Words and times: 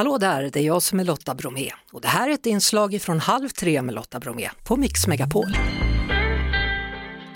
Hallå 0.00 0.18
där, 0.18 0.50
det 0.52 0.60
är 0.60 0.64
jag 0.64 0.82
som 0.82 1.00
är 1.00 1.04
Lotta 1.04 1.34
Bromé 1.34 1.70
och 1.92 2.00
det 2.00 2.08
här 2.08 2.28
är 2.28 2.34
ett 2.34 2.46
inslag 2.46 3.02
från 3.02 3.20
Halv 3.20 3.48
tre 3.48 3.82
med 3.82 3.94
Lotta 3.94 4.20
Bromé 4.20 4.50
på 4.66 4.76
Mix 4.76 5.06
Megapol. 5.06 5.56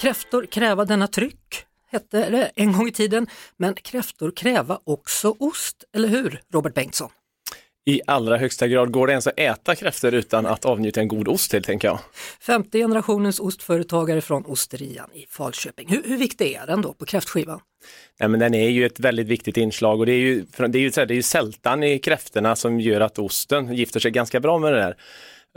Kräftor 0.01 0.47
kräva 0.47 0.85
denna 0.85 1.07
tryck 1.07 1.67
hette 1.91 2.31
det 2.31 2.51
en 2.55 2.73
gång 2.73 2.89
i 2.89 2.93
tiden, 2.93 3.27
men 3.57 3.75
kräftor 3.75 4.31
kräva 4.31 4.79
också 4.85 5.35
ost, 5.39 5.85
eller 5.93 6.09
hur 6.09 6.41
Robert 6.53 6.75
Bengtsson? 6.75 7.11
I 7.87 8.01
allra 8.07 8.37
högsta 8.37 8.69
grad. 8.69 8.91
Går 8.91 9.07
det 9.07 9.13
ens 9.13 9.27
att 9.27 9.39
äta 9.39 9.75
kräftor 9.75 10.15
utan 10.15 10.47
att 10.47 10.65
avnjuta 10.65 11.01
en 11.01 11.09
god 11.09 11.29
ost 11.29 11.51
till, 11.51 11.63
tänker 11.63 11.89
jag? 11.89 11.99
Femte 12.41 12.79
generationens 12.79 13.41
ostföretagare 13.41 14.21
från 14.21 14.45
Osterian 14.47 15.13
i 15.13 15.27
Falköping. 15.29 15.89
Hur, 15.89 16.03
hur 16.05 16.17
viktig 16.17 16.53
är 16.53 16.67
den 16.67 16.83
då 16.83 16.93
på 16.93 17.05
kräftskivan? 17.05 17.61
Nej, 18.21 18.29
men 18.29 18.41
den 18.41 18.55
är 18.55 18.69
ju 18.69 18.87
ett 18.87 19.01
väldigt 19.01 19.27
viktigt 19.27 19.57
inslag 19.57 20.01
och 20.01 20.07
det 20.07 20.13
är 20.13 20.21
ju, 20.21 20.45
det 20.57 20.79
är 20.79 20.83
ju, 20.83 20.91
det 20.91 21.01
är 21.01 21.13
ju 21.13 21.23
sältan 21.23 21.83
i 21.83 21.99
kräftorna 21.99 22.57
som 22.57 22.81
gör 22.81 23.01
att 23.01 23.19
osten 23.19 23.75
gifter 23.75 24.01
sig 24.01 24.11
ganska 24.11 24.41
bra 24.41 24.59
med 24.59 24.73
det 24.73 24.79
där. 24.79 24.97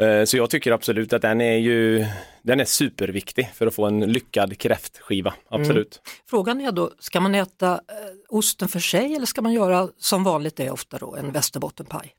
Eh, 0.01 0.25
så 0.25 0.37
jag 0.37 0.49
tycker 0.49 0.71
absolut 0.71 1.13
att 1.13 1.21
den 1.21 1.41
är 1.41 1.57
ju 1.57 2.05
den 2.41 2.59
är 2.59 2.65
superviktig 2.65 3.49
för 3.53 3.67
att 3.67 3.75
få 3.75 3.85
en 3.85 3.99
lyckad 3.99 4.57
kräftskiva. 4.57 5.33
Absolut. 5.49 6.01
Mm. 6.05 6.17
Frågan 6.29 6.61
är 6.61 6.71
då, 6.71 6.91
ska 6.99 7.19
man 7.19 7.35
äta 7.35 7.71
eh, 7.71 7.79
osten 8.29 8.67
för 8.67 8.79
sig 8.79 9.15
eller 9.15 9.25
ska 9.25 9.41
man 9.41 9.53
göra 9.53 9.89
som 9.97 10.23
vanligt 10.23 10.59
är 10.59 10.71
ofta 10.71 10.97
då, 10.97 11.15
en 11.15 11.31
västerbottenpaj? 11.31 12.13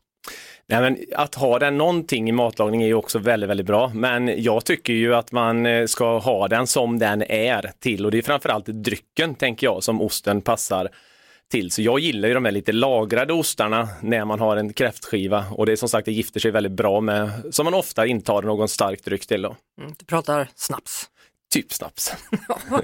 Nej, 0.71 0.81
men 0.81 0.99
att 1.15 1.35
ha 1.35 1.59
den 1.59 1.79
någonting 1.79 2.29
i 2.29 2.33
matlagning 2.33 2.83
är 2.83 2.87
ju 2.87 2.95
också 2.95 3.19
väldigt, 3.19 3.51
väldigt 3.51 3.67
bra. 3.67 3.91
Men 3.95 4.43
jag 4.43 4.65
tycker 4.65 4.93
ju 4.93 5.15
att 5.15 5.33
man 5.33 5.67
eh, 5.67 5.87
ska 5.87 6.19
ha 6.19 6.49
den 6.49 6.67
som 6.67 6.99
den 6.99 7.23
är 7.23 7.73
till 7.79 8.05
och 8.05 8.11
det 8.11 8.19
är 8.19 8.23
framförallt 8.23 8.67
drycken, 8.67 9.35
tänker 9.35 9.67
jag, 9.67 9.83
som 9.83 10.03
osten 10.03 10.41
passar 10.41 10.89
till. 11.51 11.71
Så 11.71 11.83
jag 11.83 11.99
gillar 11.99 12.29
ju 12.29 12.35
de 12.35 12.45
här 12.45 12.53
lite 12.53 12.73
lagrade 12.73 13.33
ostarna 13.33 13.89
när 14.01 14.25
man 14.25 14.41
har 14.41 14.57
en 14.57 14.73
kräftskiva 14.73 15.45
och 15.51 15.67
det 15.67 15.73
är 15.73 15.77
som 15.77 15.89
sagt, 15.89 16.05
det 16.05 16.13
gifter 16.13 16.41
sig 16.41 16.51
väldigt 16.51 16.73
bra 16.73 17.01
med, 17.01 17.31
som 17.51 17.65
man 17.65 17.75
ofta 17.75 18.07
intar 18.07 18.43
någon 18.43 18.69
stark 18.69 19.05
dryck 19.05 19.27
till. 19.27 19.43
Då. 19.43 19.57
Mm, 19.81 19.95
du 19.99 20.05
pratar 20.05 20.49
snaps. 20.55 21.09
Typ 21.53 21.73
snaps. 21.73 22.13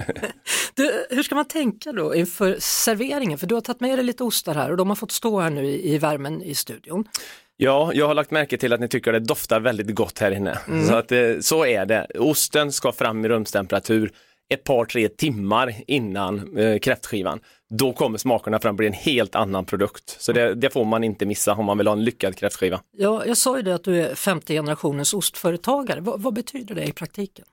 du, 0.75 1.07
hur 1.11 1.23
ska 1.23 1.35
man 1.35 1.45
tänka 1.45 1.93
då 1.93 2.15
inför 2.15 2.57
serveringen? 2.61 3.39
För 3.39 3.47
du 3.47 3.55
har 3.55 3.63
tagit 3.63 3.81
med 3.81 3.99
dig 3.99 4.05
lite 4.05 4.25
ostar 4.25 4.55
här 4.55 4.71
och 4.71 4.77
de 4.77 4.89
har 4.89 4.97
fått 4.97 5.13
stå 5.13 5.41
här 5.41 5.51
nu 5.51 5.67
i, 5.67 5.95
i 5.95 5.99
värmen 5.99 6.43
i 6.43 6.55
studion. 6.55 7.09
Ja, 7.57 7.91
jag 7.95 8.07
har 8.07 8.15
lagt 8.15 8.31
märke 8.31 8.59
till 8.59 8.73
att 8.73 8.81
ni 8.81 8.89
tycker 8.89 9.13
att 9.13 9.23
det 9.23 9.27
doftar 9.27 9.61
väldigt 9.61 9.95
gott 9.95 10.19
här 10.19 10.31
inne. 10.31 10.59
Mm. 10.69 10.87
Så, 10.87 10.95
att, 10.95 11.13
eh, 11.13 11.39
så 11.41 11.67
är 11.67 11.87
det. 11.87 12.07
Osten 12.19 12.73
ska 12.73 12.93
fram 12.93 13.25
i 13.25 13.29
rumstemperatur 13.29 14.13
ett 14.55 14.65
par, 14.65 14.85
tre 14.85 15.09
timmar 15.09 15.75
innan 15.87 16.59
eh, 16.59 16.79
kräftskivan. 16.79 17.41
Då 17.71 17.93
kommer 17.93 18.19
smakerna 18.19 18.59
fram 18.59 18.77
blir 18.77 18.89
en 18.89 18.93
helt 18.93 19.35
annan 19.35 19.65
produkt. 19.65 20.17
Så 20.21 20.33
det, 20.33 20.55
det, 20.55 20.71
får 20.71 20.85
man 20.85 21.05
inte 21.05 21.27
missa 21.27 21.55
om 21.55 21.65
man 21.65 21.79
vill 21.79 21.87
ha 21.87 21.93
en 21.93 22.05
lyckad 22.05 22.37
kräftskiva. 22.37 22.81
Ja, 22.97 23.27
jag 23.27 23.37
sa 23.37 23.57
ju 23.57 23.63
det 23.63 23.75
att 23.75 23.85
du 23.85 24.03
är 24.03 24.15
femte 24.15 24.55
generationens 24.55 25.15
ostföretagare. 25.15 26.01
vad, 26.01 26.23
vad 26.23 26.35
betyder 26.35 26.75
det 26.75 26.85
i 26.85 26.93
praktiken? 26.93 27.45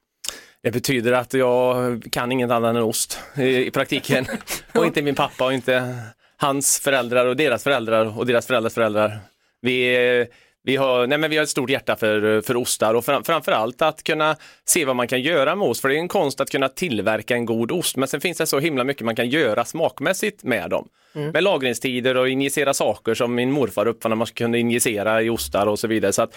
Det 0.63 0.71
betyder 0.71 1.11
att 1.11 1.33
jag 1.33 2.03
kan 2.11 2.31
inget 2.31 2.51
annat 2.51 2.75
än 2.75 2.81
ost 2.81 3.19
i, 3.37 3.71
praktiken. 3.71 4.25
och 4.73 4.85
inte 4.85 5.01
min 5.01 5.15
pappa 5.15 5.45
och 5.45 5.53
inte 5.53 5.95
hans 6.37 6.79
föräldrar 6.79 7.25
och 7.25 7.35
deras 7.35 7.63
föräldrar 7.63 8.17
och 8.19 8.25
deras 8.25 8.47
föräldrars 8.47 8.73
föräldrar. 8.73 9.19
Vi 9.61 10.27
vi 10.63 10.75
har, 10.75 11.07
nej 11.07 11.17
men 11.17 11.29
vi 11.29 11.37
har 11.37 11.43
ett 11.43 11.49
stort 11.49 11.69
hjärta 11.69 11.95
för, 11.95 12.41
för 12.41 12.55
ostar 12.55 12.93
och 12.93 13.05
fram, 13.05 13.23
framförallt 13.23 13.81
att 13.81 14.03
kunna 14.03 14.35
se 14.65 14.85
vad 14.85 14.95
man 14.95 15.07
kan 15.07 15.21
göra 15.21 15.55
med 15.55 15.67
ost. 15.67 15.81
För 15.81 15.89
det 15.89 15.95
är 15.95 15.99
en 15.99 16.07
konst 16.07 16.41
att 16.41 16.49
kunna 16.49 16.69
tillverka 16.69 17.35
en 17.35 17.45
god 17.45 17.71
ost. 17.71 17.97
Men 17.97 18.07
sen 18.07 18.21
finns 18.21 18.37
det 18.37 18.45
så 18.45 18.59
himla 18.59 18.83
mycket 18.83 19.05
man 19.05 19.15
kan 19.15 19.29
göra 19.29 19.65
smakmässigt 19.65 20.43
med 20.43 20.69
dem. 20.69 20.87
Mm. 21.15 21.31
Med 21.31 21.43
lagringstider 21.43 22.17
och 22.17 22.29
injicera 22.29 22.73
saker 22.73 23.13
som 23.13 23.35
min 23.35 23.51
morfar 23.51 23.87
uppfann 23.87 24.17
man 24.17 24.27
kunde 24.27 24.59
injicera 24.59 25.21
i 25.21 25.29
ostar 25.29 25.67
och 25.67 25.79
så 25.79 25.87
vidare. 25.87 26.13
Så 26.13 26.21
att, 26.21 26.35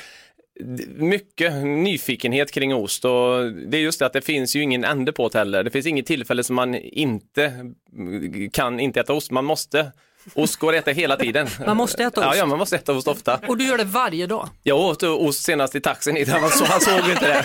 mycket 0.97 1.55
nyfikenhet 1.65 2.53
kring 2.53 2.75
ost 2.75 3.05
och 3.05 3.53
det 3.53 3.77
är 3.77 3.81
just 3.81 3.99
det 3.99 4.07
att 4.07 4.13
det 4.13 4.21
finns 4.21 4.57
ju 4.57 4.63
ingen 4.63 4.85
ände 4.85 5.13
på 5.13 5.29
det 5.29 5.39
heller. 5.39 5.65
Det 5.65 5.71
finns 5.71 5.87
inget 5.87 6.07
tillfälle 6.07 6.45
som 6.45 6.57
man 6.57 6.75
inte 6.75 7.73
kan 8.53 8.81
inte 8.81 9.01
äta 9.01 9.13
ost. 9.13 9.31
Man 9.31 9.45
måste 9.45 9.93
Ost 10.35 10.57
går 10.57 10.73
att 10.73 10.79
äta 10.79 10.91
hela 10.91 11.17
tiden. 11.17 11.49
Man 11.67 11.77
måste 11.77 12.05
äta 12.05 12.21
ost? 12.21 12.29
Ja, 12.33 12.37
ja, 12.37 12.47
man 12.47 12.59
måste 12.59 12.77
äta 12.77 12.93
ost 12.93 13.09
ofta. 13.09 13.41
Och 13.49 13.57
du 13.57 13.65
gör 13.65 13.79
det 13.79 13.85
varje 13.85 14.27
dag? 14.27 14.49
Jag 14.63 14.79
åt 14.79 15.03
ost 15.03 15.45
senast 15.45 15.75
i 15.75 15.81
taxin 15.81 16.29
han, 16.29 16.51
så, 16.51 16.65
han 16.65 16.81
såg 16.81 17.11
inte 17.11 17.27
det. 17.27 17.45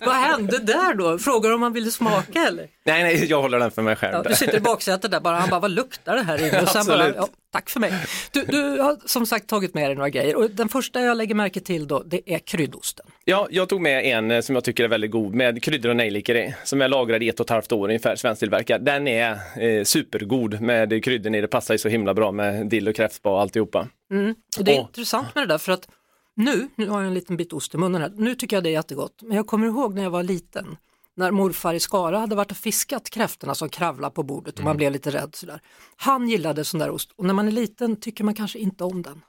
Vad 0.06 0.14
hände 0.14 0.58
där 0.58 0.94
då? 0.94 1.18
Frågar 1.18 1.52
om 1.52 1.62
han 1.62 1.72
ville 1.72 1.90
smaka 1.90 2.46
eller? 2.46 2.66
Nej, 2.84 3.02
nej, 3.02 3.24
jag 3.24 3.42
håller 3.42 3.58
den 3.58 3.70
för 3.70 3.82
mig 3.82 3.96
själv. 3.96 4.14
Ja, 4.14 4.22
du 4.30 4.34
sitter 4.36 4.56
i 4.56 4.60
baksätet 4.60 5.10
där 5.10 5.20
bara, 5.20 5.36
han 5.36 5.50
bara, 5.50 5.60
vad 5.60 5.70
luktar 5.70 6.16
det 6.16 6.22
här 6.22 6.48
inne? 6.48 6.62
Och 6.62 6.68
sen 6.68 6.86
bara, 6.86 7.14
ja, 7.14 7.28
tack 7.52 7.70
för 7.70 7.80
mig. 7.80 7.92
Du, 8.32 8.44
du 8.44 8.80
har 8.80 8.96
som 9.04 9.26
sagt 9.26 9.46
tagit 9.46 9.74
med 9.74 9.88
dig 9.88 9.94
några 9.94 10.10
grejer 10.10 10.36
och 10.36 10.50
den 10.50 10.68
första 10.68 11.00
jag 11.00 11.16
lägger 11.16 11.34
märke 11.34 11.60
till 11.60 11.86
då, 11.86 12.02
det 12.06 12.32
är 12.34 12.38
kryddosten. 12.38 13.06
Ja, 13.24 13.48
jag 13.50 13.68
tog 13.68 13.80
med 13.80 14.04
en 14.04 14.30
eh, 14.30 14.40
som 14.40 14.54
jag 14.54 14.64
tycker 14.64 14.84
är 14.84 14.88
väldigt 14.88 15.10
god 15.10 15.34
med 15.34 15.62
kryddor 15.62 15.90
och 15.90 15.96
nejlikor 15.96 16.36
i, 16.36 16.54
som 16.64 16.82
är 16.82 16.88
lagrad 16.88 17.22
i 17.22 17.28
ett 17.28 17.40
och 17.40 17.46
ett 17.46 17.50
halvt 17.50 17.72
år 17.72 17.88
ungefär, 17.88 18.16
svensktillverkad. 18.16 18.84
Den 18.84 19.08
är 19.08 19.30
eh, 19.60 19.84
supergod 19.84 20.60
med 20.60 21.04
kryddor 21.04 21.34
i, 21.34 21.40
det 21.40 21.48
passar 21.48 21.74
ju 21.74 21.78
så 21.78 21.88
himla 21.88 22.14
bra 22.14 22.32
med 22.32 22.66
dill 22.66 22.88
och 22.88 22.96
kräftspa 22.96 23.30
och 23.30 23.40
alltihopa. 23.40 23.88
Mm. 24.10 24.34
Och 24.58 24.64
det 24.64 24.72
är 24.72 24.80
och, 24.80 24.86
intressant 24.86 25.34
med 25.34 25.42
det 25.42 25.54
där 25.54 25.58
för 25.58 25.72
att 25.72 25.88
nu, 26.36 26.68
nu 26.74 26.88
har 26.88 27.00
jag 27.00 27.08
en 27.08 27.14
liten 27.14 27.36
bit 27.36 27.52
ost 27.52 27.74
i 27.74 27.78
munnen 27.78 28.00
här, 28.02 28.12
nu 28.16 28.34
tycker 28.34 28.56
jag 28.56 28.64
det 28.64 28.70
är 28.70 28.72
jättegott, 28.72 29.22
men 29.22 29.36
jag 29.36 29.46
kommer 29.46 29.66
ihåg 29.66 29.94
när 29.94 30.02
jag 30.02 30.10
var 30.10 30.22
liten 30.22 30.76
när 31.18 31.30
morfar 31.30 31.74
i 31.74 31.80
Skara 31.80 32.18
hade 32.18 32.34
varit 32.34 32.50
och 32.50 32.56
fiskat 32.56 33.10
kräftorna 33.10 33.54
som 33.54 33.68
kravlade 33.68 34.14
på 34.14 34.22
bordet 34.22 34.54
och 34.54 34.60
mm. 34.60 34.68
man 34.68 34.76
blev 34.76 34.92
lite 34.92 35.10
rädd 35.10 35.34
sådär. 35.34 35.60
Han 35.96 36.28
gillade 36.28 36.64
sån 36.64 36.80
där 36.80 36.90
ost 36.90 37.10
och 37.16 37.24
när 37.24 37.34
man 37.34 37.48
är 37.48 37.52
liten 37.52 38.00
tycker 38.00 38.24
man 38.24 38.34
kanske 38.34 38.58
inte 38.58 38.84
om 38.84 39.02
den. 39.02 39.22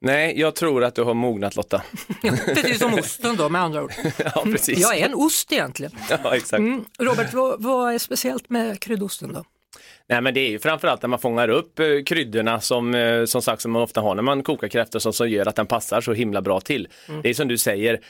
Nej, 0.00 0.40
jag 0.40 0.54
tror 0.54 0.84
att 0.84 0.94
du 0.94 1.02
har 1.02 1.14
mognat 1.14 1.56
Lotta. 1.56 1.82
precis 2.46 2.78
som 2.78 2.94
osten 2.94 3.36
då 3.36 3.48
med 3.48 3.60
andra 3.60 3.82
ord. 3.82 3.92
ja, 4.34 4.42
precis. 4.44 4.78
Jag 4.78 4.98
är 4.98 5.06
en 5.06 5.14
ost 5.14 5.52
egentligen. 5.52 5.92
Ja, 6.10 6.36
exakt. 6.36 6.58
Mm. 6.58 6.84
Robert, 6.98 7.34
vad, 7.34 7.62
vad 7.62 7.94
är 7.94 7.98
speciellt 7.98 8.50
med 8.50 8.80
kryddosten 8.80 9.32
då? 9.32 9.44
Nej 10.08 10.20
men 10.20 10.34
det 10.34 10.40
är 10.40 10.50
ju 10.50 10.58
framförallt 10.58 11.02
när 11.02 11.08
man 11.08 11.18
fångar 11.18 11.48
upp 11.48 11.78
eh, 11.78 11.86
kryddorna 12.06 12.60
som, 12.60 12.94
eh, 12.94 13.24
som 13.24 13.42
sagt 13.42 13.62
som 13.62 13.72
man 13.72 13.82
ofta 13.82 14.00
har 14.00 14.14
när 14.14 14.22
man 14.22 14.42
kokar 14.42 14.68
kräftor 14.68 14.98
som, 14.98 15.12
som 15.12 15.30
gör 15.30 15.48
att 15.48 15.56
den 15.56 15.66
passar 15.66 16.00
så 16.00 16.12
himla 16.12 16.42
bra 16.42 16.60
till. 16.60 16.88
Mm. 17.08 17.22
Det 17.22 17.28
är 17.28 17.34
som 17.34 17.48
du 17.48 17.58
säger, 17.58 18.00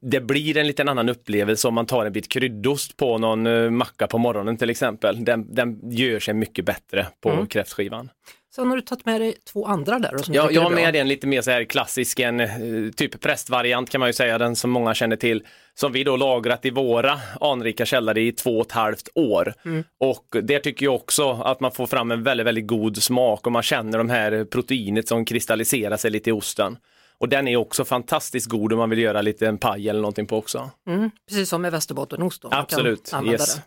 det 0.00 0.20
blir 0.20 0.56
en 0.56 0.66
liten 0.66 0.88
annan 0.88 1.08
upplevelse 1.08 1.68
om 1.68 1.74
man 1.74 1.86
tar 1.86 2.06
en 2.06 2.12
bit 2.12 2.28
kryddost 2.28 2.96
på 2.96 3.18
någon 3.18 3.46
eh, 3.46 3.70
macka 3.70 4.06
på 4.06 4.18
morgonen 4.18 4.56
till 4.56 4.70
exempel. 4.70 5.24
Den, 5.24 5.54
den 5.54 5.90
gör 5.90 6.20
sig 6.20 6.34
mycket 6.34 6.64
bättre 6.64 7.06
på 7.20 7.30
mm. 7.30 7.46
kräftskivan. 7.46 8.10
Sen 8.54 8.70
har 8.70 8.76
du 8.76 8.82
tagit 8.82 9.06
med 9.06 9.20
dig 9.20 9.34
två 9.52 9.66
andra 9.66 9.98
där. 9.98 10.18
som 10.18 10.34
ja, 10.34 10.50
jag 10.50 10.62
har 10.62 10.70
med 10.70 10.96
en 10.96 11.08
lite 11.08 11.26
mer 11.26 11.42
så 11.42 11.50
här 11.50 11.64
klassisk, 11.64 12.20
en 12.20 12.40
eh, 12.40 12.48
typ 12.96 13.20
prästvariant 13.20 13.90
kan 13.90 13.98
man 13.98 14.08
ju 14.08 14.12
säga, 14.12 14.38
den 14.38 14.56
som 14.56 14.70
många 14.70 14.94
känner 14.94 15.16
till. 15.16 15.42
Som 15.74 15.92
vi 15.92 16.04
då 16.04 16.16
lagrat 16.16 16.66
i 16.66 16.70
våra 16.70 17.20
anrika 17.40 17.86
källare 17.86 18.20
i 18.20 18.32
två 18.32 18.58
och 18.58 18.66
ett 18.66 18.72
halvt 18.72 19.08
år. 19.14 19.54
Mm. 19.64 19.84
Och 20.00 20.36
det 20.42 20.58
tycker 20.58 20.86
jag 20.86 20.94
också 20.94 21.30
att 21.30 21.60
man 21.60 21.72
får 21.72 21.86
fram 21.86 22.10
en 22.10 22.22
väldigt, 22.22 22.46
väldigt 22.46 22.66
god 22.66 23.02
smak 23.02 23.46
och 23.46 23.52
man 23.52 23.62
känner 23.62 23.98
de 23.98 24.10
här 24.10 24.44
proteinet 24.44 25.08
som 25.08 25.24
kristalliserar 25.24 25.96
sig 25.96 26.10
lite 26.10 26.30
i 26.30 26.32
osten. 26.32 26.76
Och 27.20 27.28
den 27.28 27.48
är 27.48 27.56
också 27.56 27.84
fantastiskt 27.84 28.46
god 28.46 28.72
om 28.72 28.78
man 28.78 28.90
vill 28.90 28.98
göra 28.98 29.22
lite 29.22 29.46
en 29.46 29.58
paj 29.58 29.88
eller 29.88 30.00
någonting 30.00 30.26
på 30.26 30.36
också. 30.36 30.70
Mm, 30.86 31.10
precis 31.28 31.48
som 31.48 31.62
med 31.62 31.72
västerbottenost. 31.72 32.44
Absolut, 32.50 33.12
yes. 33.26 33.60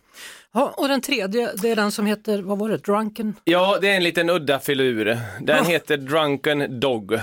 Ja, 0.54 0.74
och 0.76 0.88
den 0.88 1.00
tredje, 1.00 1.50
det 1.62 1.70
är 1.70 1.76
den 1.76 1.92
som 1.92 2.06
heter, 2.06 2.42
vad 2.42 2.58
var 2.58 2.68
det, 2.68 2.76
Drunken? 2.76 3.34
Ja, 3.44 3.78
det 3.80 3.88
är 3.88 3.96
en 3.96 4.04
liten 4.04 4.30
udda 4.30 4.58
filur. 4.58 5.18
Den 5.40 5.64
heter 5.64 5.96
Drunken 5.96 6.80
Dog, 6.80 7.18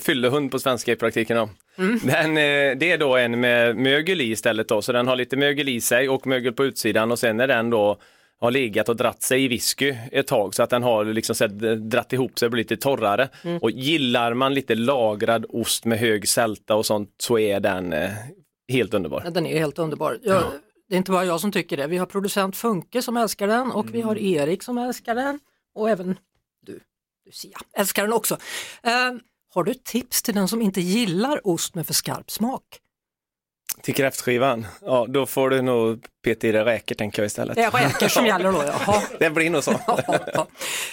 fyllehund 0.00 0.50
på 0.50 0.58
svenska 0.58 0.92
i 0.92 0.96
praktiken. 0.96 1.36
Då. 1.36 1.48
Mm. 1.78 2.00
Den, 2.02 2.36
eh, 2.36 2.78
det 2.78 2.92
är 2.92 2.98
då 2.98 3.16
en 3.16 3.40
med 3.40 3.76
mögel 3.76 4.20
i 4.20 4.30
istället 4.30 4.68
då, 4.68 4.82
så 4.82 4.92
den 4.92 5.08
har 5.08 5.16
lite 5.16 5.36
mögel 5.36 5.68
i 5.68 5.80
sig 5.80 6.08
och 6.08 6.26
mögel 6.26 6.52
på 6.52 6.64
utsidan 6.64 7.12
och 7.12 7.18
sen 7.18 7.40
är 7.40 7.46
den 7.46 7.70
då 7.70 7.98
har 8.40 8.50
legat 8.50 8.88
och 8.88 8.96
dratt 8.96 9.22
sig 9.22 9.44
i 9.44 9.48
whisky 9.48 9.96
ett 10.12 10.26
tag 10.26 10.54
så 10.54 10.62
att 10.62 10.70
den 10.70 10.82
har 10.82 11.04
liksom 11.04 11.34
så 11.34 11.46
dratt 11.76 12.12
ihop 12.12 12.38
sig 12.38 12.46
och 12.46 12.52
blivit 12.52 12.70
lite 12.70 12.82
torrare. 12.82 13.28
Mm. 13.42 13.58
Och 13.58 13.70
gillar 13.70 14.34
man 14.34 14.54
lite 14.54 14.74
lagrad 14.74 15.46
ost 15.48 15.84
med 15.84 15.98
hög 15.98 16.28
sälta 16.28 16.74
och 16.74 16.86
sånt 16.86 17.14
så 17.18 17.38
är 17.38 17.60
den 17.60 17.92
eh, 17.92 18.10
helt 18.72 18.94
underbar. 18.94 19.22
Ja, 19.24 19.30
den 19.30 19.46
är 19.46 19.58
helt 19.58 19.78
underbar. 19.78 20.18
Jag, 20.22 20.42
det 20.88 20.94
är 20.94 20.98
inte 20.98 21.10
bara 21.10 21.24
jag 21.24 21.40
som 21.40 21.52
tycker 21.52 21.76
det. 21.76 21.86
Vi 21.86 21.96
har 21.96 22.06
producent 22.06 22.56
Funke 22.56 23.02
som 23.02 23.16
älskar 23.16 23.46
den 23.46 23.70
och 23.70 23.84
mm. 23.84 23.92
vi 23.92 24.00
har 24.00 24.16
mm. 24.16 24.34
Erik 24.34 24.62
som 24.62 24.78
älskar 24.78 25.14
den 25.14 25.40
och 25.74 25.90
även 25.90 26.18
du, 26.66 26.80
Lucia, 27.26 27.58
älskar 27.76 28.02
den 28.02 28.12
också. 28.12 28.34
Uh, 28.34 29.20
har 29.54 29.64
du 29.64 29.74
tips 29.74 30.22
till 30.22 30.34
den 30.34 30.48
som 30.48 30.62
inte 30.62 30.80
gillar 30.80 31.46
ost 31.46 31.74
med 31.74 31.86
för 31.86 31.94
skarp 31.94 32.30
smak? 32.30 32.64
Till 33.82 33.94
kräftskivan? 33.94 34.66
Ja, 34.84 35.06
då 35.08 35.26
får 35.26 35.50
du 35.50 35.62
nog 35.62 36.04
peta 36.24 36.46
i 36.46 36.52
dig 36.52 36.64
räkor 36.64 36.94
tänker 36.94 37.22
jag 37.22 37.26
istället. 37.26 37.56
Det 37.56 37.62
är 37.62 37.70
räkor 37.70 38.08
som 38.08 38.26
gäller 38.26 38.52
då, 38.52 38.64
jaha. 38.66 39.02
Det 39.18 39.30
blir 39.30 39.50
nog 39.50 39.64
så. 39.64 39.70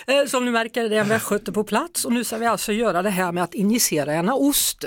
Eh, 0.08 0.26
som 0.28 0.46
ni 0.46 0.52
märker, 0.52 0.90
det 0.90 0.96
är 0.96 1.00
en 1.00 1.08
västgöte 1.08 1.52
på 1.52 1.64
plats 1.64 2.06
och 2.06 2.12
nu 2.14 2.24
ska 2.24 2.38
vi 2.38 2.46
alltså 2.46 2.74
göra 2.74 3.02
det 3.02 3.10
här 3.10 3.32
med 3.32 3.44
att 3.44 3.54
injicera 3.54 4.14
en 4.14 4.30
ost. 4.30 4.86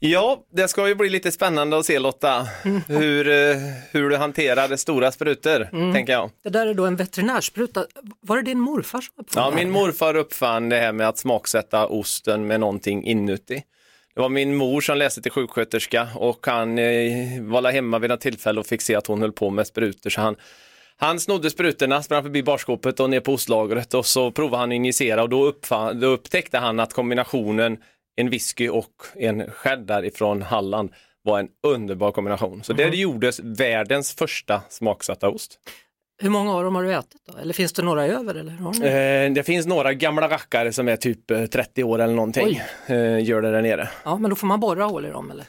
Ja, 0.00 0.38
det 0.52 0.68
ska 0.68 0.88
ju 0.88 0.94
bli 0.94 1.08
lite 1.10 1.32
spännande 1.32 1.78
att 1.78 1.86
se 1.86 1.98
Lotta, 1.98 2.48
hur, 2.88 3.28
eh, 3.28 3.56
hur 3.90 4.10
du 4.10 4.16
hanterar 4.16 4.76
stora 4.76 5.12
sprutor, 5.12 5.92
tänker 5.92 6.12
jag. 6.12 6.30
Det 6.44 6.50
där 6.50 6.66
är 6.66 6.74
då 6.74 6.86
en 6.86 6.96
veterinärspruta. 6.96 7.86
Var 8.20 8.36
det 8.36 8.42
din 8.42 8.60
morfar 8.60 9.00
som 9.00 9.12
uppfann 9.16 9.44
Ja, 9.44 9.50
min 9.50 9.70
morfar 9.70 10.16
uppfann 10.16 10.68
det 10.68 10.76
här 10.76 10.92
med 10.92 11.08
att 11.08 11.18
smaksätta 11.18 11.86
osten 11.86 12.46
med 12.46 12.60
någonting 12.60 13.04
inuti. 13.04 13.62
Det 14.18 14.22
var 14.22 14.28
min 14.28 14.56
mor 14.56 14.80
som 14.80 14.98
läste 14.98 15.22
till 15.22 15.32
sjuksköterska 15.32 16.08
och 16.14 16.46
han 16.46 16.78
eh, 16.78 17.42
var 17.42 17.72
hemma 17.72 17.98
vid 17.98 18.10
något 18.10 18.20
tillfälle 18.20 18.60
och 18.60 18.66
fick 18.66 18.82
se 18.82 18.94
att 18.94 19.06
hon 19.06 19.20
höll 19.20 19.32
på 19.32 19.50
med 19.50 19.66
sprutor 19.66 20.10
så 20.10 20.20
han 20.20 20.36
han 20.96 21.20
snodde 21.20 21.50
sprutorna, 21.50 22.02
sprang 22.02 22.22
förbi 22.22 22.42
barskåpet 22.42 23.00
och 23.00 23.10
ner 23.10 23.20
på 23.20 23.32
ostlagret 23.32 23.94
och 23.94 24.06
så 24.06 24.30
provade 24.30 24.56
han 24.56 24.70
att 24.70 24.74
injicera 24.74 25.22
och 25.22 25.28
då, 25.28 25.44
uppfann, 25.44 26.00
då 26.00 26.06
upptäckte 26.06 26.58
han 26.58 26.80
att 26.80 26.92
kombinationen 26.92 27.78
en 28.16 28.30
whisky 28.30 28.68
och 28.68 28.92
en 29.14 29.50
cheddar 29.50 30.04
ifrån 30.04 30.42
Halland 30.42 30.90
var 31.22 31.38
en 31.38 31.48
underbar 31.66 32.12
kombination. 32.12 32.62
Så 32.64 32.72
det 32.72 32.96
gjordes 32.96 33.40
världens 33.40 34.14
första 34.14 34.62
smaksatta 34.68 35.28
ost. 35.28 35.58
Hur 36.20 36.30
många 36.30 36.52
av 36.54 36.64
dem 36.64 36.74
har 36.74 36.82
du 36.82 36.94
ätit 36.94 37.20
då? 37.32 37.38
Eller 37.38 37.54
finns 37.54 37.72
det 37.72 37.82
några 37.82 38.06
över? 38.06 38.34
Eller 38.34 38.52
har 38.52 38.72
ni? 38.72 38.86
Eh, 39.28 39.34
det 39.34 39.42
finns 39.42 39.66
några 39.66 39.92
gamla 39.94 40.28
rackare 40.28 40.72
som 40.72 40.88
är 40.88 40.96
typ 40.96 41.30
eh, 41.30 41.46
30 41.46 41.84
år 41.84 41.98
eller 41.98 42.14
någonting, 42.14 42.60
eh, 42.86 43.24
gör 43.24 43.42
det 43.42 43.50
där 43.50 43.62
nere. 43.62 43.88
Ja, 44.04 44.16
men 44.18 44.30
då 44.30 44.36
får 44.36 44.46
man 44.46 44.60
borra 44.60 44.84
hål 44.84 45.06
i 45.06 45.10
dem 45.10 45.30
eller? 45.30 45.44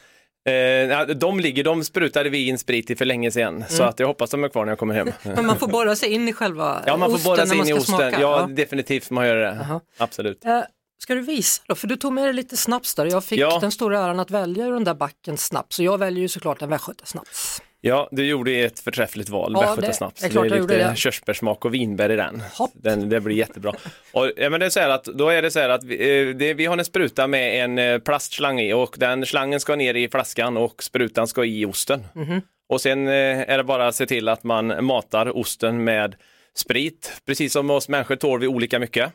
Eh, 0.48 0.54
ja, 0.54 1.06
de 1.06 1.40
ligger, 1.40 1.64
de 1.64 1.84
sprutade 1.84 2.30
vi 2.30 2.48
in 2.48 2.58
sprit 2.58 2.90
i 2.92 2.96
för 2.96 3.06
länge 3.06 3.32
sedan, 3.32 3.64
så 3.70 3.84
att 3.84 4.00
jag 4.00 4.08
hoppas 4.08 4.30
de 4.30 4.44
är 4.44 4.50
kvar 4.50 4.66
när 4.66 4.72
jag 4.72 4.80
kommer 4.80 4.94
hem. 4.94 5.08
Men 5.24 5.46
man 5.46 5.58
får 5.60 5.68
borra 5.68 5.96
sig 5.96 6.10
in 6.14 6.28
i 6.28 6.34
själva 6.34 6.84
Ja, 6.86 6.98
man 6.98 7.10
får 7.10 7.16
osten 7.18 7.32
borra 7.32 7.46
sig 7.46 7.58
in 7.58 7.68
i 7.68 7.74
osten. 7.74 7.86
smaka. 7.86 8.22
Ja, 8.22 8.48
definitivt 8.52 9.06
får 9.06 9.16
man 9.16 9.28
göra 9.28 9.40
det. 9.52 9.66
Jaha. 9.70 9.82
Absolut. 9.98 10.46
Eh, 10.46 10.60
Ska 11.02 11.16
du 11.16 11.22
visa 11.22 11.62
då? 11.68 11.76
För 11.76 11.88
du 11.88 11.96
tog 11.96 12.14
med 12.14 12.24
dig 12.24 12.34
lite 12.34 12.58
snaps 12.58 12.96
där. 12.96 13.06
Jag 13.06 13.24
fick 13.24 13.40
Ja. 13.40 13.58
den 13.62 13.72
stora 13.72 14.00
äran 14.00 14.20
att 14.20 14.32
välja 14.32 14.66
ur 14.66 14.74
den 14.74 14.84
där 14.84 14.94
backen 14.94 15.38
snaps. 15.38 15.76
Så 15.76 15.84
jag 15.84 15.98
väljer 15.98 16.22
ju 16.22 16.28
såklart 16.28 16.62
en 16.62 16.70
västgötasnaps. 16.70 17.62
Ja, 17.82 18.10
du 18.12 18.26
gjorde 18.26 18.52
ett 18.52 18.80
förträffligt 18.80 19.30
val, 19.30 19.52
Ja, 19.56 19.60
västgötasnaps. 19.62 20.22
det 20.22 20.28
är 20.28 20.30
det 20.30 20.36
är 20.40 20.44
jag 20.50 20.58
gjorde 20.58 20.74
lite 20.78 20.90
det. 20.90 20.96
körsbärssmak 20.98 21.66
och 21.66 21.74
vinbär 21.74 22.12
i 22.12 22.16
den. 22.16 22.42
Hopp. 22.58 22.72
den. 22.74 23.10
Det 23.10 23.20
blir 23.22 23.36
jättebra. 23.36 23.74
Och, 24.14 24.32
ja, 24.38 24.50
men 24.50 24.60
det 24.60 24.66
är 24.66 24.70
så 24.70 24.80
här 24.80 24.90
att, 24.90 25.04
då 25.04 25.30
är 25.30 25.42
det 25.42 25.52
så 25.52 25.60
här 25.60 25.70
att 25.70 25.84
vi, 25.84 26.30
eh, 26.30 26.36
det, 26.36 26.54
vi 26.54 26.66
har 26.66 26.78
en 26.78 26.86
spruta 26.86 27.28
med 27.28 27.64
en 27.64 27.78
eh, 27.78 28.00
plastslang 28.00 28.60
i 28.60 28.74
och 28.74 28.96
den 29.00 29.26
slangen 29.26 29.60
ska 29.60 29.76
ner 29.76 29.94
i 29.94 30.10
flaskan 30.10 30.58
och 30.58 30.84
sprutan 30.84 31.28
ska 31.28 31.46
i 31.46 31.66
osten. 31.66 32.04
Mhm. 32.14 32.42
Och 32.70 32.82
sen 32.82 33.08
eh, 33.08 33.14
är 33.50 33.58
det 33.58 33.64
bara 33.64 33.88
att 33.88 33.96
se 33.96 34.06
till 34.06 34.28
att 34.30 34.44
man 34.44 34.86
matar 34.86 35.38
osten 35.38 35.84
med 35.84 36.16
sprit. 36.56 37.22
Precis 37.26 37.54
som 37.54 37.70
oss 37.70 37.90
människor 37.90 38.16
tål 38.16 38.40
vi 38.40 38.48
olika 38.48 38.80
mycket. 38.80 39.14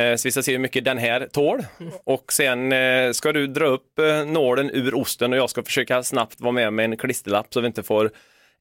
Eh, 0.00 0.16
Så 0.16 0.28
vi 0.28 0.32
ska 0.32 0.42
se 0.42 0.52
hur 0.52 0.58
mycket 0.58 0.84
den 0.84 0.98
här 0.98 1.28
tål. 1.32 1.66
Och 2.04 2.32
sen 2.32 2.72
eh, 2.72 3.12
ska 3.12 3.32
du 3.32 3.46
dra 3.46 3.66
upp 3.66 3.98
eh, 3.98 4.24
nålen 4.24 4.70
ur 4.70 4.94
osten 4.94 5.32
och 5.32 5.38
jag 5.38 5.50
ska 5.50 5.62
försöka 5.62 6.02
snabbt 6.02 6.40
vara 6.40 6.52
med 6.52 6.72
med 6.72 6.84
en 6.84 6.96
klisterlapp 6.96 7.46
så 7.54 7.60
vi 7.60 7.66
inte 7.66 7.82
får 7.82 8.10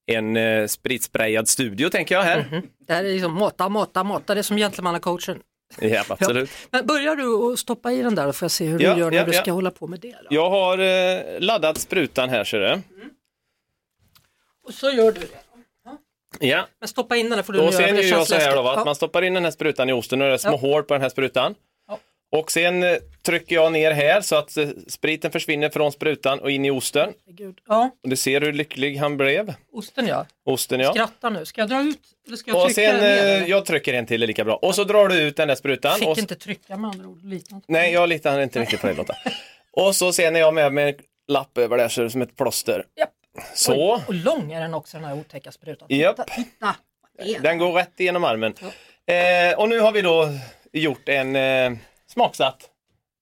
en 0.05 0.37
eh, 0.37 0.67
spritsprayad 0.67 1.47
studio 1.47 1.89
tänker 1.89 2.15
jag 2.15 2.21
här. 2.23 2.61
Det 2.87 2.93
här 2.93 3.03
är 3.03 3.13
liksom 3.13 3.33
mata, 3.33 3.69
mata, 3.69 4.03
mata. 4.03 4.33
Det 4.33 4.39
är 4.41 4.43
som 4.43 4.57
gentlemannacoachen. 4.57 5.39
Ja, 5.79 6.03
absolut. 6.09 6.49
Men 6.71 6.85
börjar 6.85 7.15
du 7.15 7.53
att 7.53 7.59
stoppa 7.59 7.91
i 7.91 8.01
den 8.01 8.15
där 8.15 8.27
och 8.27 8.35
får 8.35 8.45
jag 8.45 8.51
se 8.51 8.65
hur 8.65 8.79
Ja, 8.79 8.93
du 8.93 8.99
gör 8.99 9.11
när 9.11 9.17
ja, 9.17 9.25
du 9.25 9.31
ja. 9.33 9.41
ska 9.41 9.51
hålla 9.51 9.71
på 9.71 9.87
med 9.87 9.99
det. 9.99 10.11
Då. 10.11 10.27
Jag 10.35 10.49
har 10.49 11.39
laddat 11.39 11.77
sprutan 11.77 12.29
här 12.29 12.43
ser 12.43 12.59
du. 12.59 12.81
Och 14.67 14.73
så 14.73 14.89
gör 14.91 15.11
du 15.11 15.19
det. 15.19 15.27
Ja, 16.39 16.67
Men 16.79 16.87
stoppa 16.89 17.15
in 17.15 17.29
den 17.29 17.37
där 17.37 17.43
får 17.43 17.53
du 17.53 17.59
Då 17.59 17.69
det 17.69 18.01
gör 18.01 18.03
jag 18.17 18.27
så 18.27 18.35
här 18.35 18.55
då, 18.55 18.61
va? 18.61 18.71
att 18.71 18.77
Ja. 18.77 18.85
man 18.85 18.95
stoppar 18.95 19.21
in 19.21 19.33
den 19.33 19.43
här 19.43 19.51
sprutan 19.51 19.89
i 19.89 19.93
osten 19.93 20.21
och 20.21 20.27
det 20.27 20.33
är 20.33 20.37
små 20.37 20.51
Ja. 20.51 20.57
hål 20.57 20.83
på 20.83 20.93
den 20.93 21.01
här 21.01 21.09
sprutan. 21.09 21.55
Ja. 21.87 21.99
Och 22.31 22.51
sen 22.51 22.83
eh, 22.83 22.97
trycker 23.25 23.55
jag 23.55 23.71
ner 23.71 23.91
här 23.91 24.21
så 24.21 24.35
att 24.35 24.57
eh, 24.57 24.67
spriten 24.87 25.31
försvinner 25.31 25.69
från 25.69 25.91
sprutan 25.91 26.39
och 26.39 26.51
in 26.51 26.65
i 26.65 26.71
osten. 26.71 27.13
Gud. 27.27 27.57
Ja, 27.67 27.89
Och 28.03 28.09
du 28.09 28.15
ser 28.15 28.41
hur 28.41 28.53
lycklig 28.53 28.95
han 28.97 29.17
blev. 29.17 29.53
osten 29.73 30.07
ja. 30.07 30.25
Osten 30.45 30.79
ja. 30.79 30.91
Skratta 30.93 31.29
nu. 31.29 31.45
Ska 31.45 31.61
jag 31.61 31.69
dra 31.69 31.81
ut 31.81 31.99
eller 32.27 32.37
ska 32.37 32.51
jag 32.51 32.57
Och 32.61 32.65
trycka 32.65 32.91
sen, 32.91 32.99
ner? 33.01 33.41
eh, 33.41 33.49
jag 33.49 33.65
trycker 33.65 33.93
en 33.93 34.05
till 34.05 34.23
är 34.23 34.27
lika 34.27 34.43
bra. 34.43 34.55
Och 34.55 34.75
så 34.75 34.83
drar 34.83 35.07
du 35.07 35.21
ut 35.21 35.35
den 35.37 35.47
där 35.47 35.55
sprutan. 35.55 35.99
Fick 35.99 36.07
och, 36.07 36.17
inte 36.17 36.35
trycka 36.35 36.77
med 36.77 36.89
andra 36.89 37.07
ord. 37.07 37.23
Lita 37.23 37.55
inte 37.55 37.67
på 37.67 37.73
Nej, 37.73 37.93
jag 37.93 38.09
litar 38.09 38.41
inte 38.41 38.59
riktigt 38.61 38.81
på 38.81 38.87
dig 38.87 38.95
Lotta. 38.95 39.15
Och 39.71 39.95
så 39.95 40.13
sen 40.13 40.35
är 40.35 40.39
jag 40.39 40.53
med 40.53 40.73
med 40.73 40.87
en 40.89 40.95
lapp 41.27 41.57
över 41.57 41.77
det 41.77 41.83
är 41.83 42.09
som 42.09 42.21
ett 42.21 42.35
plåster. 42.37 42.85
Japp. 42.95 43.09
Så, 43.53 43.95
Oj, 43.95 44.03
och 44.07 44.13
lång 44.13 44.51
är 44.51 44.61
den 44.61 44.73
också 44.73 44.97
den 44.97 45.05
här 45.05 45.15
otäcka 45.19 45.51
sprutan. 45.51 45.87
Japp. 45.91 46.19
Titta, 46.35 46.75
den 47.41 47.57
går 47.57 47.73
rätt 47.73 47.99
igenom 47.99 48.23
armen. 48.23 48.53
Eh, 49.05 49.59
och 49.59 49.69
nu 49.69 49.79
har 49.79 49.91
vi 49.91 50.01
då 50.01 50.29
gjort 50.71 51.09
en 51.09 51.35
eh, 51.35 51.71
smaksatt 52.07 52.69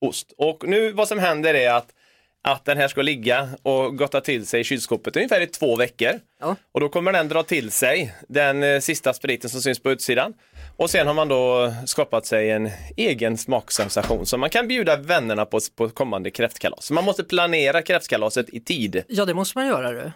ost. 0.01 0.33
Och 0.37 0.63
nu 0.67 0.91
vad 0.91 1.07
som 1.07 1.19
händer 1.19 1.53
är 1.53 1.73
att, 1.73 1.93
att 2.43 2.65
den 2.65 2.77
här 2.77 2.87
ska 2.87 3.01
ligga 3.01 3.49
och 3.63 3.97
gotta 3.97 4.21
till 4.21 4.45
sig 4.47 4.61
i 4.61 4.63
kylskåpet 4.63 5.15
ungefär 5.15 5.41
i 5.41 5.47
två 5.47 5.75
veckor. 5.75 6.11
Ja. 6.39 6.55
Och 6.71 6.79
då 6.79 6.89
kommer 6.89 7.11
den 7.13 7.27
dra 7.27 7.43
till 7.43 7.71
sig 7.71 8.15
den 8.29 8.63
eh, 8.63 8.79
sista 8.79 9.13
spriten 9.13 9.49
som 9.49 9.61
syns 9.61 9.79
på 9.79 9.91
utsidan. 9.91 10.33
Och 10.77 10.89
sen 10.89 11.07
har 11.07 11.13
man 11.13 11.27
då 11.27 11.73
skapat 11.85 12.25
sig 12.25 12.51
en 12.51 12.69
egen 12.97 13.37
smaksensation 13.37 14.25
som 14.25 14.39
man 14.39 14.49
kan 14.49 14.67
bjuda 14.67 14.95
vännerna 14.95 15.45
på 15.45 15.59
på 15.75 15.89
kommande 15.89 16.31
kräftkalas. 16.31 16.85
Så 16.85 16.93
man 16.93 17.03
måste 17.03 17.23
planera 17.23 17.81
kräftkalaset 17.81 18.49
i 18.49 18.59
tid. 18.59 19.03
Ja, 19.07 19.25
det 19.25 19.33
måste 19.33 19.57
man 19.57 19.67
göra. 19.67 19.91
Du. 19.91 20.11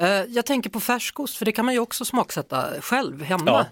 Eh, 0.00 0.08
Jag 0.28 0.46
tänker 0.46 0.70
på 0.70 0.80
färskost, 0.80 1.36
för 1.36 1.44
det 1.44 1.52
kan 1.52 1.64
man 1.64 1.74
ju 1.74 1.80
också 1.80 2.04
smaksätta 2.04 2.66
själv 2.80 3.22
hemma. 3.22 3.66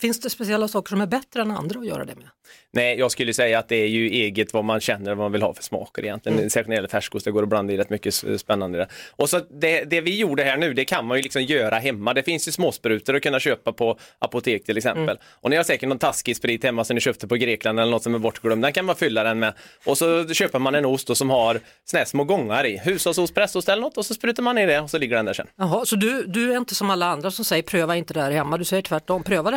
Finns 0.00 0.20
det 0.20 0.30
speciella 0.30 0.68
saker 0.68 0.90
som 0.90 1.00
är 1.00 1.06
bättre 1.06 1.42
än 1.42 1.50
andra 1.50 1.80
att 1.80 1.86
göra 1.86 2.04
det 2.04 2.14
med? 2.14 2.28
Nej, 2.72 2.98
jag 2.98 3.10
skulle 3.10 3.34
säga 3.34 3.58
att 3.58 3.68
det 3.68 3.76
är 3.76 3.86
ju 3.86 4.10
eget 4.10 4.52
vad 4.52 4.64
man 4.64 4.80
känner 4.80 5.14
vad 5.14 5.18
man 5.18 5.32
vill 5.32 5.42
ha 5.42 5.54
för 5.54 5.62
smaker 5.62 6.04
egentligen. 6.04 6.38
Mm. 6.38 6.50
Särskilt 6.50 6.68
när 6.68 6.72
det 6.72 6.76
gäller 6.76 6.88
färskost, 6.88 7.24
det 7.24 7.30
går 7.30 7.42
att 7.42 7.48
blanda 7.48 7.72
i 7.72 7.76
rätt 7.76 7.90
mycket 7.90 8.14
spännande. 8.14 8.88
Och 9.10 9.30
så 9.30 9.40
det, 9.60 9.84
det 9.84 10.00
vi 10.00 10.18
gjorde 10.18 10.44
här 10.44 10.56
nu, 10.56 10.74
det 10.74 10.84
kan 10.84 11.06
man 11.06 11.16
ju 11.16 11.22
liksom 11.22 11.42
göra 11.42 11.78
hemma. 11.78 12.14
Det 12.14 12.22
finns 12.22 12.48
ju 12.48 12.52
småsprutor 12.52 13.16
att 13.16 13.22
kunna 13.22 13.40
köpa 13.40 13.72
på 13.72 13.98
apotek 14.18 14.64
till 14.64 14.76
exempel. 14.76 15.04
Mm. 15.04 15.18
Och 15.40 15.50
ni 15.50 15.56
har 15.56 15.64
säkert 15.64 15.88
någon 15.88 15.98
taskig 15.98 16.36
sprit 16.36 16.64
hemma 16.64 16.84
som 16.84 16.94
ni 16.94 17.00
köpte 17.00 17.28
på 17.28 17.36
Grekland 17.36 17.80
eller 17.80 17.90
något 17.90 18.02
som 18.02 18.14
är 18.14 18.18
bortglömd. 18.18 18.62
Den 18.64 18.72
kan 18.72 18.84
man 18.84 18.96
fylla 18.96 19.24
den 19.24 19.38
med. 19.38 19.54
Och 19.84 19.98
så 19.98 20.28
köper 20.28 20.58
man 20.58 20.74
en 20.74 20.84
ost 20.84 21.16
som 21.16 21.30
har 21.30 21.60
såna 21.84 21.98
här 21.98 22.04
små 22.04 22.24
gångar 22.24 22.66
i. 22.66 22.76
Hushållsost, 22.78 23.34
pressost 23.34 23.68
eller 23.68 23.82
något 23.82 23.96
och 23.96 24.06
så 24.06 24.14
sprutar 24.14 24.42
man 24.42 24.58
i 24.58 24.66
det 24.66 24.80
och 24.80 24.90
så 24.90 24.98
ligger 24.98 25.16
den 25.16 25.24
där 25.24 25.32
sen. 25.32 25.46
Jaha, 25.56 25.84
så 25.84 25.96
du, 25.96 26.24
du 26.26 26.52
är 26.52 26.56
inte 26.56 26.74
som 26.74 26.90
alla 26.90 27.06
andra 27.06 27.30
som 27.30 27.44
säger 27.44 27.62
pröva 27.62 27.96
inte 27.96 28.14
det 28.14 28.20
här 28.20 28.30
hemma, 28.30 28.58
du 28.58 28.64
säger 28.64 28.82
tvärtom, 28.82 29.22
pröva 29.22 29.50
det 29.50 29.56